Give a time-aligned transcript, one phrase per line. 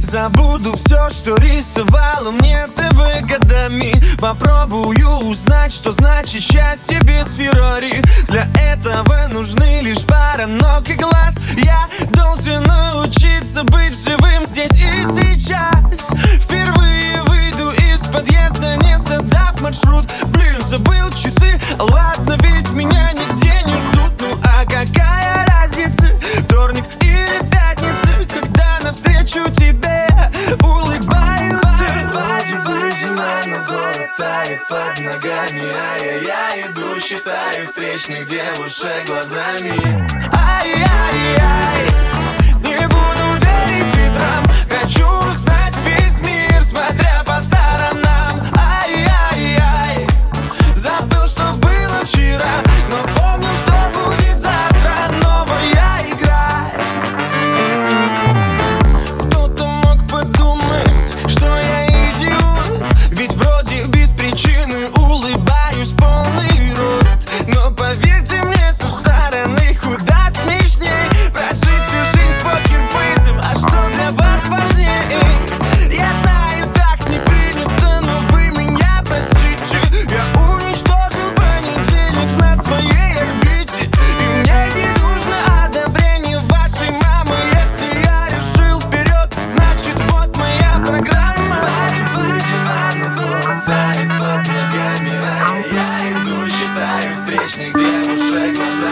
[0.00, 8.02] забуду все, что рисовало мне ТВ годами Попробую узнать, что значит счастье без Феррари.
[8.28, 11.34] Для этого нужны лишь пара ног и глаз.
[11.56, 16.10] Я должен научиться быть живым здесь и сейчас.
[16.40, 20.04] Впервые выйду из подъезда, не создав маршрут.
[20.26, 21.49] Блин, забыл часы,
[34.60, 40.06] тает под ногами А я, я иду, считаю встречных девушек глазами.
[40.32, 42.09] Ай-яй-яй,
[95.72, 98.89] Я иду, считаю встречных девушек глаза.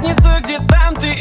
[0.00, 1.17] лестницу, где там ты